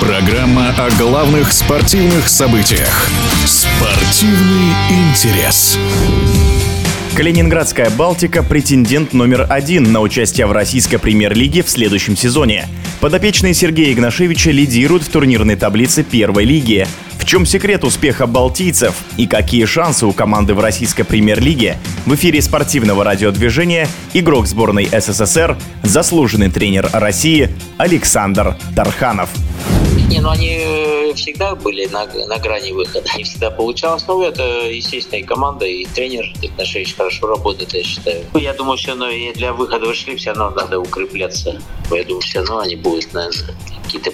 [0.00, 3.06] Программа о главных спортивных событиях.
[3.44, 5.78] Спортивный интерес.
[7.14, 12.66] Калининградская «Балтика»– претендент номер один на участие в российской премьер-лиге в следующем сезоне.
[13.00, 16.86] Подопечные Сергея Игнашевича лидируют в турнирной таблице первой лиги.
[17.18, 21.76] В чем секрет успеха балтийцев и какие шансы у команды в российской премьер-лиге?
[22.06, 29.28] В эфире спортивного радиодвижения игрок сборной СССР, заслуженный тренер России Александр Тарханов.
[30.10, 33.06] Не, ну они э, всегда были на, на грани выхода.
[33.16, 34.04] Не всегда получалось.
[34.08, 38.24] Но это, естественно, и команда, и тренер Игнашевич хорошо работает, я считаю.
[38.34, 41.62] Я думаю, все равно и для выхода вышли, все равно надо укрепляться.
[41.92, 43.54] Я думаю, все равно они будут, наверное,
[43.84, 44.09] какие-то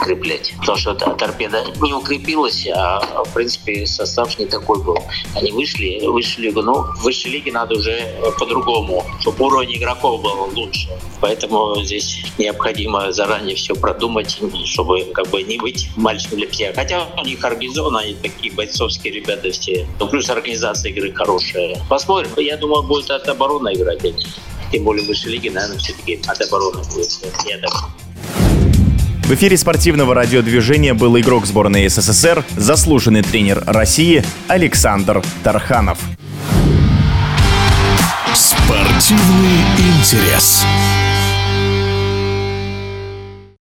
[0.00, 0.54] укреплять.
[0.58, 4.98] Потому что торпеда не укрепилась, а в принципе состав не такой был.
[5.34, 6.62] Они вышли, вышли лигу.
[6.62, 8.02] Ну, в высшей лиге надо уже
[8.38, 10.88] по-другому, чтобы уровень игроков был лучше.
[11.20, 16.74] Поэтому здесь необходимо заранее все продумать, чтобы как бы не быть мальчиком для всех.
[16.74, 19.86] Хотя у них организованы, они такие бойцовские ребята все.
[19.98, 21.76] Ну, плюс организация игры хорошая.
[21.88, 22.30] Посмотрим.
[22.38, 24.00] Я думаю, будет от обороны играть.
[24.72, 27.10] Тем более в высшей лиге, наверное, все-таки от обороны будет.
[27.46, 27.72] Я так
[29.30, 36.00] в эфире спортивного радиодвижения был игрок сборной СССР, заслуженный тренер России Александр Тарханов.
[38.34, 40.64] Спортивный интерес.